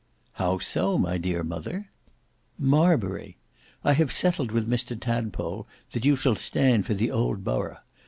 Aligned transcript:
"How 0.41 0.57
so, 0.57 0.97
my 0.97 1.19
dear 1.19 1.43
mother?" 1.43 1.91
"Marbury! 2.57 3.37
I 3.83 3.93
have 3.93 4.11
settled 4.11 4.49
with 4.51 4.67
Mr 4.67 4.99
Tadpole 4.99 5.67
that 5.91 6.05
you 6.05 6.15
shall 6.15 6.33
stand 6.33 6.87
for 6.87 6.95
the 6.95 7.11
old 7.11 7.43
borough. 7.43 7.77